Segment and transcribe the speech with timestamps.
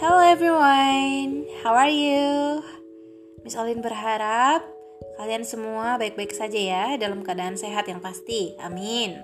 [0.00, 2.64] Hello everyone, how are you?
[3.44, 4.64] Miss Olin berharap
[5.20, 8.56] kalian semua baik-baik saja ya dalam keadaan sehat yang pasti.
[8.64, 9.20] Amin.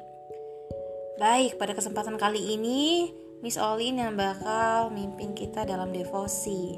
[1.16, 3.08] Baik, pada kesempatan kali ini
[3.40, 6.76] Miss Olin yang bakal mimpin kita dalam devosi.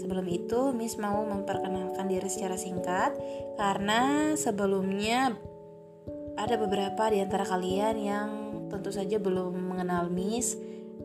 [0.00, 3.12] Sebelum itu, Miss mau memperkenalkan diri secara singkat
[3.60, 5.36] karena sebelumnya
[6.40, 8.28] ada beberapa di antara kalian yang
[8.72, 10.56] tentu saja belum mengenal Miss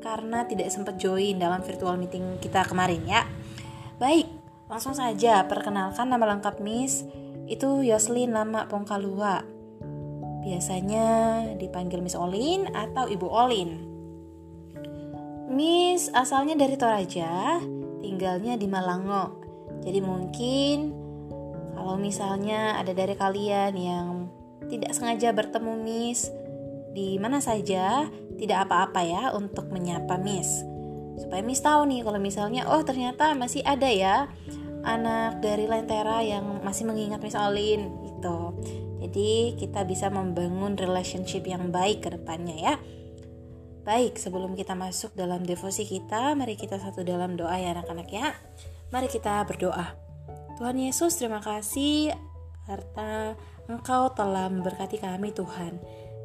[0.01, 3.21] karena tidak sempat join dalam virtual meeting kita kemarin ya.
[4.01, 4.27] Baik,
[4.65, 7.05] langsung saja perkenalkan nama lengkap Miss
[7.45, 9.45] itu Yoslin Lama Pongkalua.
[10.41, 11.07] Biasanya
[11.61, 13.69] dipanggil Miss Olin atau Ibu Olin.
[15.53, 17.61] Miss asalnya dari Toraja,
[18.01, 19.37] tinggalnya di Malango.
[19.85, 20.77] Jadi mungkin
[21.77, 24.07] kalau misalnya ada dari kalian yang
[24.65, 26.31] tidak sengaja bertemu Miss
[26.91, 30.63] di mana saja, tidak apa-apa ya untuk menyapa Miss.
[31.19, 34.27] Supaya Miss tahu nih kalau misalnya oh ternyata masih ada ya
[34.81, 38.57] anak dari Lentera yang masih mengingat Miss Olin gitu.
[39.01, 42.75] Jadi kita bisa membangun relationship yang baik ke depannya ya.
[43.81, 48.29] Baik, sebelum kita masuk dalam devosi kita, mari kita satu dalam doa ya anak-anak ya.
[48.93, 49.97] Mari kita berdoa.
[50.61, 52.13] Tuhan Yesus, terima kasih
[52.69, 53.33] karena
[53.65, 55.81] Engkau telah memberkati kami Tuhan.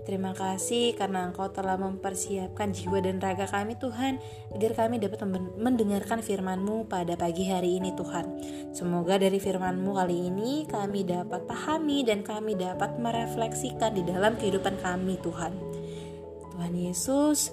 [0.06, 4.22] Terima kasih karena Engkau telah mempersiapkan jiwa dan raga kami Tuhan
[4.54, 5.26] agar kami dapat
[5.58, 8.38] mendengarkan firman-Mu pada pagi hari ini Tuhan.
[8.70, 14.78] Semoga dari firman-Mu kali ini kami dapat pahami dan kami dapat merefleksikan di dalam kehidupan
[14.78, 15.50] kami Tuhan.
[16.54, 17.50] Tuhan Yesus,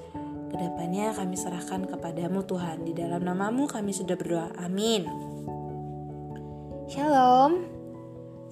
[0.53, 2.85] ke depannya kami serahkan kepadamu Tuhan.
[2.85, 4.53] Di dalam namamu kami sudah berdoa.
[4.61, 5.09] Amin.
[6.85, 7.82] Shalom.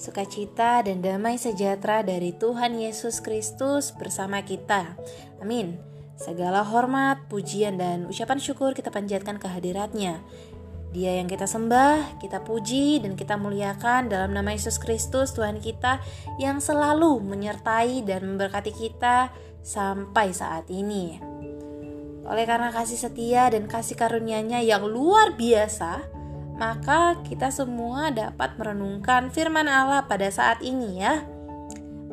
[0.02, 4.98] Sukacita dan damai sejahtera dari Tuhan Yesus Kristus bersama kita.
[5.38, 5.78] Amin.
[6.18, 10.18] Segala hormat, pujian, dan ucapan syukur kita panjatkan kehadiratnya.
[10.90, 16.02] Dia yang kita sembah, kita puji, dan kita muliakan dalam nama Yesus Kristus Tuhan kita
[16.42, 19.30] yang selalu menyertai dan memberkati kita
[19.62, 21.22] sampai saat ini.
[22.26, 26.21] Oleh karena kasih setia dan kasih karunia-Nya yang luar biasa,
[26.62, 31.26] maka kita semua dapat merenungkan firman Allah pada saat ini ya.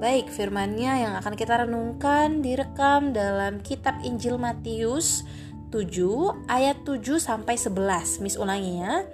[0.01, 5.21] Baik, firmannya yang akan kita renungkan direkam dalam kitab Injil Matius
[5.69, 8.25] 7 ayat 7 sampai 11.
[8.25, 9.05] Miss ulangi ya.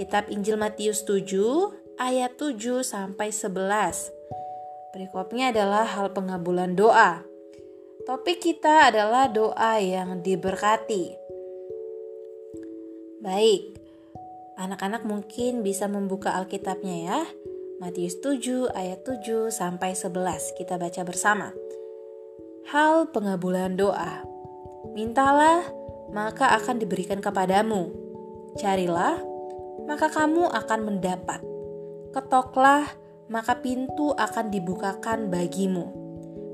[0.00, 4.96] Kitab Injil Matius 7 ayat 7 sampai 11.
[4.96, 7.20] Berikutnya adalah hal pengabulan doa.
[8.08, 11.20] Topik kita adalah doa yang diberkati.
[13.18, 13.83] Baik,
[14.58, 17.20] anak-anak mungkin bisa membuka Alkitabnya ya.
[17.82, 21.50] Matius 7 ayat 7 sampai 11 kita baca bersama.
[22.70, 24.24] Hal pengabulan doa.
[24.94, 25.66] Mintalah,
[26.14, 27.90] maka akan diberikan kepadamu.
[28.56, 29.18] Carilah,
[29.84, 31.42] maka kamu akan mendapat.
[32.14, 32.86] Ketoklah,
[33.26, 36.04] maka pintu akan dibukakan bagimu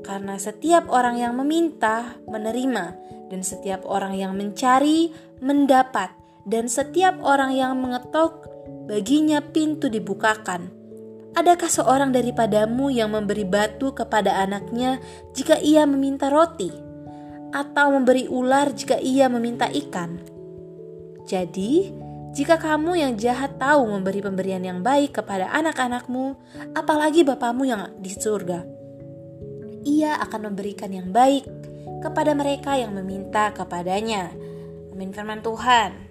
[0.00, 2.96] karena setiap orang yang meminta menerima,
[3.30, 6.10] dan setiap orang yang mencari mendapat,
[6.50, 8.50] dan setiap orang yang mengetok
[8.90, 10.74] baginya pintu dibukakan.
[11.38, 14.98] Adakah seorang daripadamu yang memberi batu kepada anaknya
[15.30, 16.74] jika ia meminta roti,
[17.54, 20.18] atau memberi ular jika ia meminta ikan?
[21.30, 21.94] Jadi,
[22.34, 26.34] jika kamu yang jahat tahu memberi pemberian yang baik kepada anak-anakmu,
[26.74, 28.80] apalagi Bapamu yang di surga
[29.84, 31.48] ia akan memberikan yang baik
[32.00, 34.32] kepada mereka yang meminta kepadanya.
[34.92, 36.09] Amin firman Tuhan.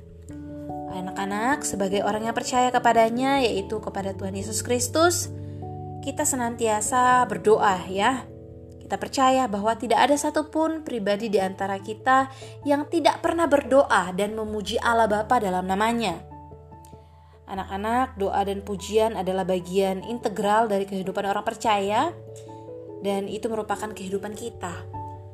[0.89, 5.29] Anak-anak, sebagai orang yang percaya kepadanya, yaitu kepada Tuhan Yesus Kristus,
[6.01, 8.25] kita senantiasa berdoa ya.
[8.81, 12.33] Kita percaya bahwa tidak ada satupun pribadi di antara kita
[12.65, 16.17] yang tidak pernah berdoa dan memuji Allah Bapa dalam namanya.
[17.45, 22.09] Anak-anak, doa dan pujian adalah bagian integral dari kehidupan orang percaya
[23.05, 24.73] dan itu merupakan kehidupan kita.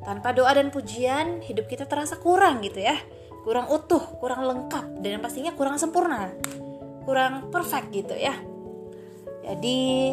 [0.04, 2.96] Tanpa doa dan pujian, hidup kita terasa kurang gitu ya.
[3.46, 6.34] Kurang utuh, kurang lengkap, dan yang pastinya kurang sempurna.
[7.06, 8.34] Kurang perfect gitu ya.
[9.46, 10.10] Jadi,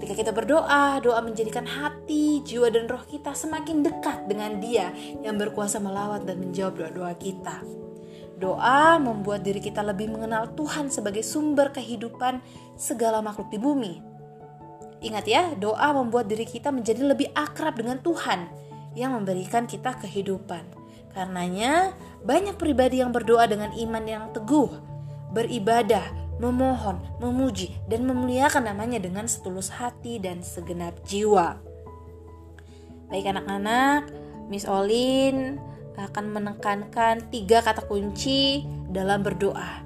[0.00, 4.88] ketika kita berdoa, doa menjadikan hati, jiwa, dan roh kita semakin dekat dengan dia
[5.20, 7.60] yang berkuasa melawat dan menjawab doa-doa kita.
[8.40, 12.40] Doa membuat diri kita lebih mengenal Tuhan sebagai sumber kehidupan
[12.76, 14.16] segala makhluk di bumi
[15.04, 18.48] Ingat ya, doa membuat diri kita menjadi lebih akrab dengan Tuhan
[18.96, 20.75] yang memberikan kita kehidupan.
[21.16, 24.68] Karenanya, banyak pribadi yang berdoa dengan iman yang teguh,
[25.32, 26.04] beribadah,
[26.36, 31.56] memohon, memuji, dan memuliakan namanya dengan setulus hati dan segenap jiwa.
[33.08, 34.12] Baik anak-anak,
[34.52, 35.56] Miss Olin
[35.96, 39.80] akan menekankan tiga kata kunci dalam berdoa.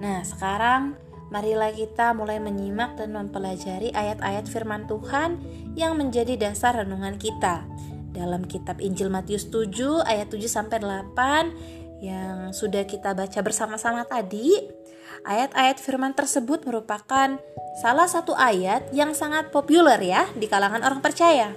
[0.00, 0.96] Nah, sekarang
[1.28, 5.36] marilah kita mulai menyimak dan mempelajari ayat-ayat firman Tuhan
[5.76, 7.68] yang menjadi dasar renungan kita.
[8.16, 14.56] Dalam kitab Injil Matius 7 ayat 7 sampai 8 yang sudah kita baca bersama-sama tadi,
[15.28, 17.36] ayat-ayat firman tersebut merupakan
[17.84, 21.52] salah satu ayat yang sangat populer ya di kalangan orang percaya.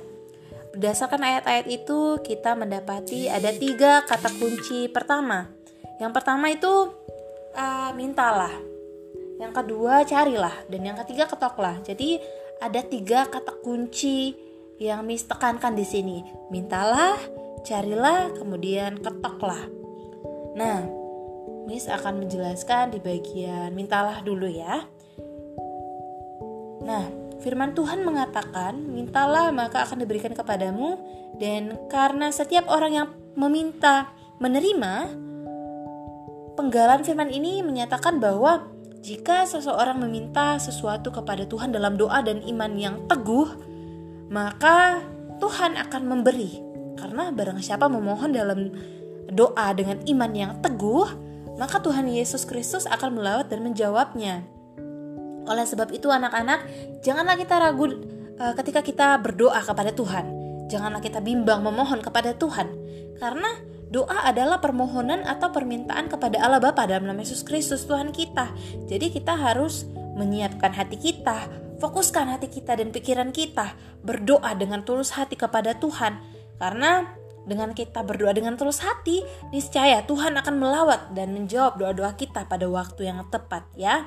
[0.75, 5.47] Berdasarkan ayat-ayat itu, kita mendapati ada tiga kata kunci pertama.
[5.99, 6.91] Yang pertama itu
[7.55, 8.51] uh, mintalah.
[9.39, 11.79] Yang kedua carilah dan yang ketiga ketoklah.
[11.87, 12.19] Jadi
[12.59, 14.35] ada tiga kata kunci
[14.79, 16.23] yang Miss tekankan di sini.
[16.47, 17.19] Mintalah,
[17.67, 19.67] carilah, kemudian ketoklah.
[20.55, 20.87] Nah,
[21.67, 24.87] Miss akan menjelaskan di bagian mintalah dulu ya.
[26.81, 27.05] Nah,
[27.43, 30.97] firman Tuhan mengatakan, "Mintalah maka akan diberikan kepadamu."
[31.37, 34.09] Dan karena setiap orang yang meminta
[34.41, 35.13] menerima,
[36.55, 38.65] penggalan firman ini menyatakan bahwa
[38.99, 43.68] jika seseorang meminta sesuatu kepada Tuhan dalam doa dan iman yang teguh,
[44.29, 45.03] maka
[45.41, 46.61] Tuhan akan memberi.
[46.95, 48.69] Karena barang siapa memohon dalam
[49.31, 51.07] doa dengan iman yang teguh,
[51.57, 54.45] maka Tuhan Yesus Kristus akan melawat dan menjawabnya.
[55.49, 56.65] Oleh sebab itu anak-anak,
[57.01, 57.89] janganlah kita ragu
[58.37, 60.25] uh, ketika kita berdoa kepada Tuhan.
[60.69, 62.69] Janganlah kita bimbang memohon kepada Tuhan.
[63.17, 63.49] Karena
[63.89, 68.53] Doa adalah permohonan atau permintaan kepada Allah Bapa dalam nama Yesus Kristus Tuhan kita.
[68.85, 71.49] Jadi kita harus menyiapkan hati kita,
[71.79, 73.73] fokuskan hati kita dan pikiran kita,
[74.03, 76.19] berdoa dengan tulus hati kepada Tuhan.
[76.59, 77.07] Karena
[77.47, 82.67] dengan kita berdoa dengan tulus hati, niscaya Tuhan akan melawat dan menjawab doa-doa kita pada
[82.67, 84.05] waktu yang tepat ya.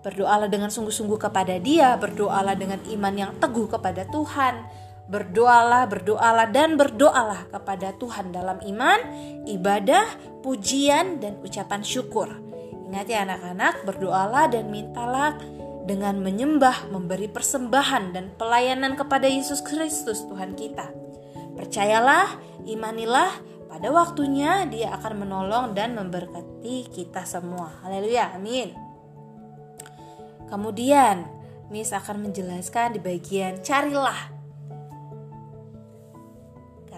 [0.00, 4.64] Berdoalah dengan sungguh-sungguh kepada Dia, berdoalah dengan iman yang teguh kepada Tuhan
[5.10, 8.98] Berdoalah, berdoalah, dan berdoalah kepada Tuhan dalam iman,
[9.42, 10.06] ibadah,
[10.46, 12.30] pujian, dan ucapan syukur.
[12.86, 15.34] Ingat ya anak-anak, berdoalah dan mintalah
[15.84, 20.92] dengan menyembah, memberi persembahan dan pelayanan kepada Yesus Kristus Tuhan kita.
[21.56, 23.32] Percayalah, imanilah,
[23.70, 27.80] pada waktunya dia akan menolong dan memberkati kita semua.
[27.86, 28.74] Haleluya, amin.
[30.50, 31.28] Kemudian,
[31.70, 34.40] Miss akan menjelaskan di bagian carilah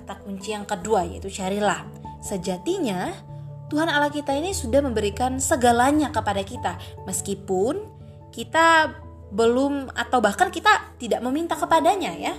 [0.02, 1.86] Kata kunci yang kedua yaitu carilah.
[2.18, 3.12] Sejatinya
[3.70, 6.74] Tuhan Allah kita ini sudah memberikan segalanya kepada kita
[7.06, 7.91] meskipun
[8.32, 8.96] kita
[9.32, 12.34] belum atau bahkan kita tidak meminta kepadanya ya.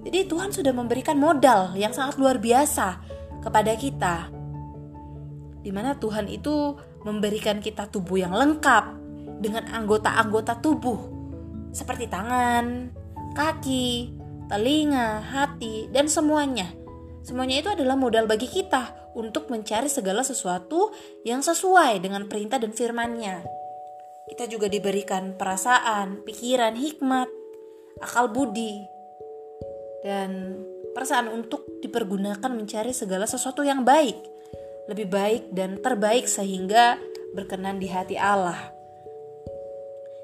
[0.00, 3.00] Jadi Tuhan sudah memberikan modal yang sangat luar biasa
[3.44, 4.32] kepada kita.
[5.60, 8.84] Di mana Tuhan itu memberikan kita tubuh yang lengkap
[9.40, 11.20] dengan anggota-anggota tubuh
[11.72, 12.92] seperti tangan,
[13.36, 14.12] kaki,
[14.48, 16.68] telinga, hati, dan semuanya.
[17.20, 22.72] Semuanya itu adalah modal bagi kita untuk mencari segala sesuatu yang sesuai dengan perintah dan
[22.72, 23.59] firman-Nya.
[24.30, 27.26] Kita juga diberikan perasaan, pikiran, hikmat,
[27.98, 28.78] akal budi,
[30.06, 30.62] dan
[30.94, 34.16] perasaan untuk dipergunakan mencari segala sesuatu yang baik,
[34.86, 36.96] lebih baik dan terbaik sehingga
[37.34, 38.70] berkenan di hati Allah.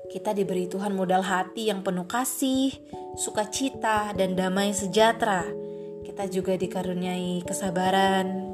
[0.06, 2.70] Kita diberi Tuhan modal hati yang penuh kasih,
[3.18, 5.66] sukacita, dan damai sejahtera
[6.06, 8.48] kita juga dikaruniai kesabaran,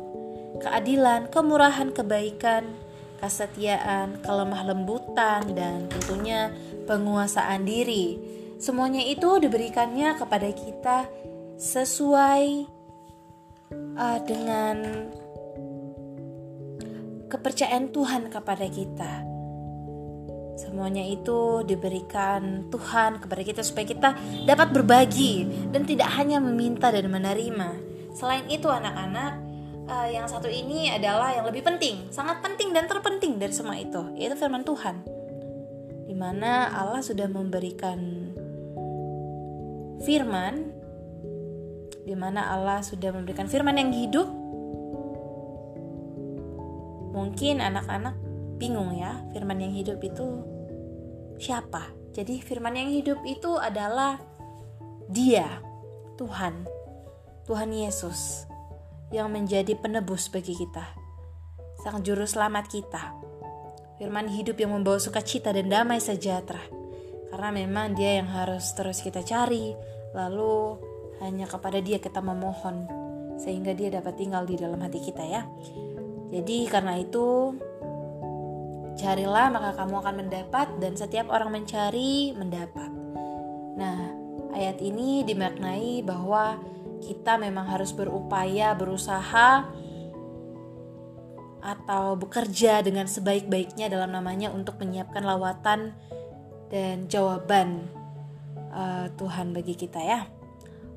[0.58, 2.64] keadilan, kemurahan, kebaikan,
[3.22, 6.50] kesetiaan, kelemah lembutan, dan tentunya
[6.90, 8.18] penguasaan diri.
[8.58, 11.06] Semuanya itu diberikannya kepada kita
[11.54, 12.66] sesuai
[13.94, 14.76] uh, dengan
[17.30, 19.12] kepercayaan Tuhan kepada kita.
[20.52, 24.10] Semuanya itu diberikan Tuhan kepada kita supaya kita
[24.44, 27.72] dapat berbagi dan tidak hanya meminta dan menerima.
[28.12, 29.41] Selain itu anak-anak,
[29.88, 34.02] uh, yang satu ini adalah yang lebih penting, sangat penting dan terpenting dari semua itu,
[34.14, 35.02] yaitu firman Tuhan.
[36.06, 37.98] Di mana Allah sudah memberikan
[40.02, 40.74] firman
[42.02, 44.26] di mana Allah sudah memberikan firman yang hidup.
[47.14, 48.18] Mungkin anak-anak
[48.58, 50.42] bingung ya, firman yang hidup itu
[51.38, 51.94] siapa?
[52.12, 54.20] Jadi firman yang hidup itu adalah
[55.08, 55.62] Dia,
[56.18, 56.66] Tuhan,
[57.46, 58.51] Tuhan Yesus
[59.12, 60.88] yang menjadi penebus bagi kita,
[61.84, 63.12] Sang Juru Selamat kita.
[64.00, 66.64] Firman hidup yang membawa sukacita dan damai sejahtera.
[67.28, 69.76] Karena memang Dia yang harus terus kita cari,
[70.16, 70.80] lalu
[71.20, 72.88] hanya kepada Dia kita memohon
[73.36, 75.44] sehingga Dia dapat tinggal di dalam hati kita ya.
[76.32, 77.52] Jadi karena itu
[78.92, 82.92] Carilah maka kamu akan mendapat dan setiap orang mencari mendapat.
[83.80, 84.12] Nah,
[84.52, 86.60] ayat ini dimaknai bahwa
[87.02, 89.66] kita memang harus berupaya, berusaha
[91.62, 95.94] atau bekerja dengan sebaik-baiknya dalam namanya untuk menyiapkan lawatan
[96.70, 97.86] dan jawaban
[98.74, 100.26] uh, Tuhan bagi kita ya.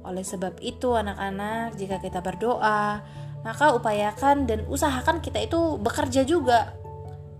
[0.05, 3.01] Oleh sebab itu anak-anak jika kita berdoa
[3.45, 6.73] maka upayakan dan usahakan kita itu bekerja juga.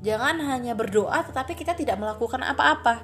[0.06, 3.02] Jangan hanya berdoa tetapi kita tidak melakukan apa-apa.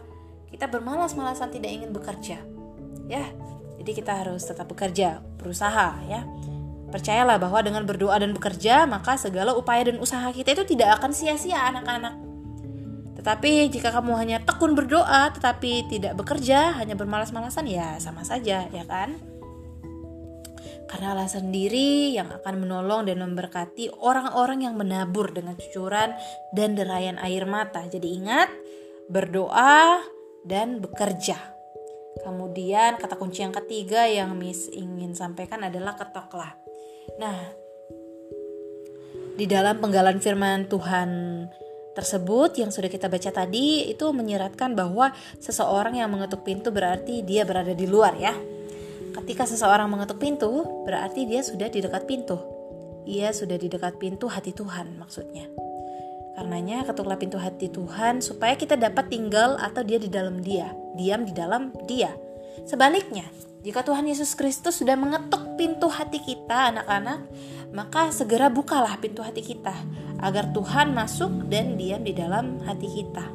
[0.53, 2.38] Kita bermalas-malasan tidak ingin bekerja.
[3.10, 3.25] Ya.
[3.81, 6.21] Jadi kita harus tetap bekerja, berusaha ya.
[6.93, 11.09] Percayalah bahwa dengan berdoa dan bekerja, maka segala upaya dan usaha kita itu tidak akan
[11.09, 12.13] sia-sia anak-anak.
[13.17, 18.85] Tetapi jika kamu hanya tekun berdoa tetapi tidak bekerja, hanya bermalas-malasan ya sama saja, ya
[18.85, 19.17] kan?
[20.85, 26.13] Karena Allah sendiri yang akan menolong dan memberkati orang-orang yang menabur dengan cucuran
[26.51, 27.81] dan derayan air mata.
[27.88, 28.51] Jadi ingat,
[29.07, 30.03] berdoa
[30.43, 31.61] dan bekerja.
[32.20, 36.60] Kemudian kata kunci yang ketiga yang Miss ingin sampaikan adalah ketoklah.
[37.15, 37.39] Nah,
[39.39, 41.10] di dalam penggalan firman Tuhan
[41.91, 47.44] tersebut yang sudah kita baca tadi itu menyiratkan bahwa seseorang yang mengetuk pintu berarti dia
[47.44, 48.36] berada di luar ya.
[49.12, 52.39] Ketika seseorang mengetuk pintu, berarti dia sudah di dekat pintu.
[53.03, 55.51] Ia sudah di dekat pintu hati Tuhan maksudnya.
[56.41, 61.21] Karenanya ketuklah pintu hati Tuhan supaya kita dapat tinggal atau dia di dalam dia, diam
[61.21, 62.17] di dalam dia.
[62.65, 63.29] Sebaliknya,
[63.62, 67.29] jika Tuhan Yesus Kristus sudah mengetuk pintu hati kita, anak-anak,
[67.77, 69.86] maka segera bukalah pintu hati kita
[70.17, 73.29] agar Tuhan masuk dan diam di dalam hati kita.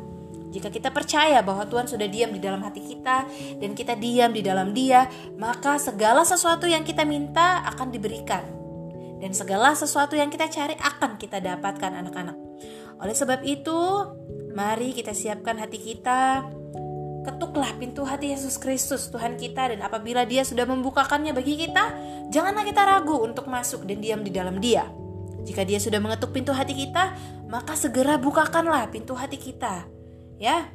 [0.51, 3.23] Jika kita percaya bahwa Tuhan sudah diam di dalam hati kita
[3.63, 5.07] dan kita diam di dalam Dia,
[5.39, 8.43] maka segala sesuatu yang kita minta akan diberikan.
[9.23, 12.46] Dan segala sesuatu yang kita cari akan kita dapatkan anak-anak.
[13.01, 13.79] Oleh sebab itu,
[14.57, 16.49] mari kita siapkan hati kita
[17.27, 21.91] Ketuklah pintu hati Yesus Kristus Tuhan kita dan apabila dia sudah membukakannya bagi kita,
[22.31, 24.87] janganlah kita ragu untuk masuk dan diam di dalam dia.
[25.43, 27.19] Jika dia sudah mengetuk pintu hati kita,
[27.51, 29.91] maka segera bukakanlah pintu hati kita.
[30.39, 30.71] Ya,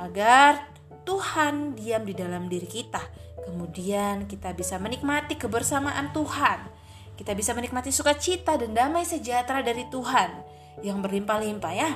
[0.00, 0.72] agar
[1.04, 3.04] Tuhan diam di dalam diri kita.
[3.44, 6.64] Kemudian kita bisa menikmati kebersamaan Tuhan.
[7.12, 11.90] Kita bisa menikmati sukacita dan damai sejahtera dari Tuhan yang berlimpah-limpah ya.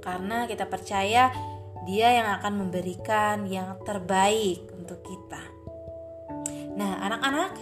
[0.00, 1.32] Karena kita percaya
[1.88, 5.42] dia yang akan memberikan yang terbaik untuk kita.
[6.78, 7.52] Nah, anak-anak,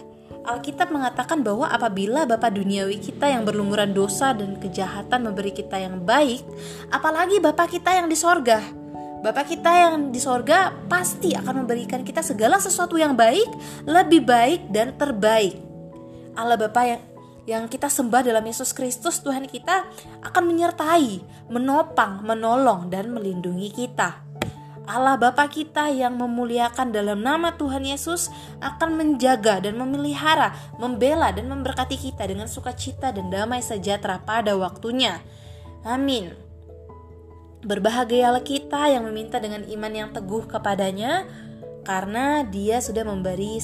[0.47, 5.99] Alkitab mengatakan bahwa apabila Bapak duniawi kita yang berlumuran dosa dan kejahatan memberi kita yang
[6.07, 6.43] baik,
[6.87, 8.63] apalagi Bapak kita yang di sorga.
[9.17, 13.49] Bapak kita yang di sorga pasti akan memberikan kita segala sesuatu yang baik,
[13.83, 15.57] lebih baik dan terbaik.
[16.37, 17.01] Allah Bapak yang
[17.47, 19.87] yang kita sembah dalam Yesus Kristus Tuhan kita
[20.19, 24.27] akan menyertai, menopang, menolong dan melindungi kita.
[24.87, 28.31] Allah Bapa kita yang memuliakan dalam nama Tuhan Yesus
[28.63, 35.19] akan menjaga dan memelihara, membela dan memberkati kita dengan sukacita dan damai sejahtera pada waktunya.
[35.83, 36.31] Amin.
[37.67, 41.27] Berbahagialah kita yang meminta dengan iman yang teguh kepadanya
[41.83, 43.59] karena dia sudah memberi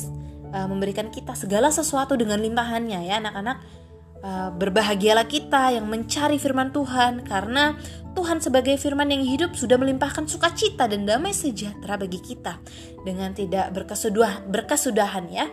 [0.54, 3.58] uh, memberikan kita segala sesuatu dengan limpahannya ya anak-anak
[4.24, 7.76] uh, berbahagialah kita yang mencari firman Tuhan karena
[8.14, 12.62] Tuhan sebagai firman yang hidup sudah melimpahkan sukacita dan damai sejahtera bagi kita
[13.02, 15.50] dengan tidak berkesudah, berkesudahan ya.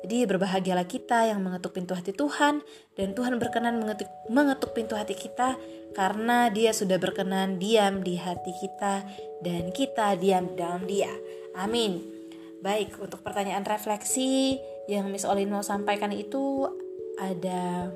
[0.00, 2.64] Jadi berbahagialah kita yang mengetuk pintu hati Tuhan
[2.96, 5.60] dan Tuhan berkenan mengetuk, mengetuk pintu hati kita
[5.92, 9.04] karena dia sudah berkenan diam di hati kita
[9.44, 11.12] dan kita diam dalam dia.
[11.52, 12.19] Amin.
[12.60, 16.68] Baik, untuk pertanyaan refleksi yang Miss Olin mau sampaikan itu
[17.16, 17.88] ada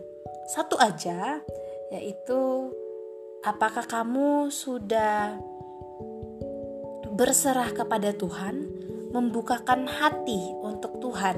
[0.56, 1.44] satu aja,
[1.92, 2.72] yaitu
[3.44, 5.36] apakah kamu sudah
[7.12, 8.64] berserah kepada Tuhan,
[9.12, 11.36] membukakan hati untuk Tuhan,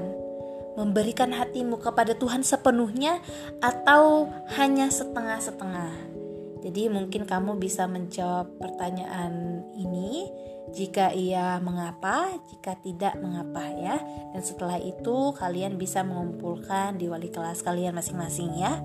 [0.79, 3.19] memberikan hatimu kepada Tuhan sepenuhnya,
[3.59, 6.15] atau hanya setengah-setengah?
[6.63, 10.31] Jadi, mungkin kamu bisa menjawab pertanyaan ini
[10.75, 12.35] jika iya, mengapa?
[12.51, 13.95] Jika tidak, mengapa ya?
[14.35, 18.83] Dan setelah itu, kalian bisa mengumpulkan di wali kelas kalian masing-masing ya.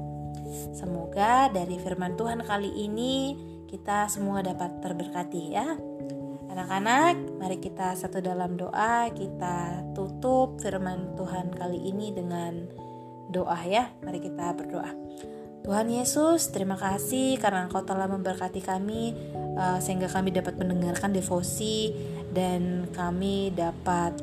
[0.77, 3.35] Semoga dari firman Tuhan kali ini
[3.67, 5.75] kita semua dapat terberkati ya.
[6.53, 12.69] Anak-anak, mari kita satu dalam doa, kita tutup firman Tuhan kali ini dengan
[13.33, 13.89] doa ya.
[14.05, 14.93] Mari kita berdoa.
[15.63, 19.15] Tuhan Yesus, terima kasih karena Engkau telah memberkati kami
[19.55, 21.95] uh, sehingga kami dapat mendengarkan devosi
[22.35, 24.19] dan kami dapat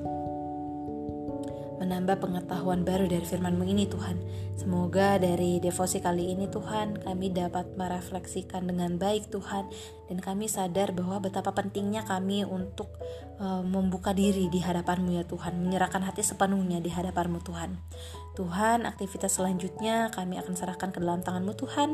[1.79, 4.19] menambah pengetahuan baru dari firman-Mu ini Tuhan.
[4.59, 9.71] Semoga dari devosi kali ini Tuhan kami dapat merefleksikan dengan baik Tuhan
[10.11, 12.91] dan kami sadar bahwa betapa pentingnya kami untuk
[13.39, 17.79] uh, membuka diri di hadapan-Mu ya Tuhan, menyerahkan hati sepenuhnya di hadapan-Mu Tuhan.
[18.35, 21.89] Tuhan, aktivitas selanjutnya kami akan serahkan ke dalam tangan-Mu Tuhan.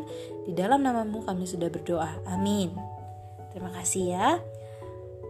[0.50, 2.26] Di dalam namamu kami sudah berdoa.
[2.26, 2.74] Amin.
[3.54, 4.30] Terima kasih ya.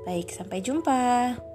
[0.07, 1.54] Baik, sampai jumpa.